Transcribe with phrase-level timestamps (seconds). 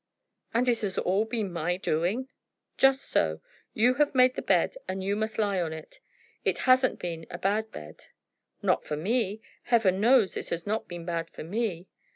[0.51, 2.27] "And it has all been my doing?"
[2.75, 3.39] "Just so.
[3.75, 5.99] You have made the bed and you must lie on it.
[6.43, 8.07] It hasn't been a bad bed."
[8.63, 9.41] "Not for me.
[9.65, 11.87] Heaven knows it has not been bad for me."